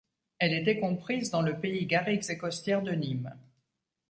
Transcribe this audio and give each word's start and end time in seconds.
Elle 0.39 0.53
était 0.55 0.79
comprise 0.79 1.29
dans 1.29 1.43
le 1.43 1.59
Pays 1.59 1.85
Garrigues 1.85 2.31
et 2.31 2.37
Costières 2.39 2.81
de 2.81 2.91
Nîmes. 2.93 3.37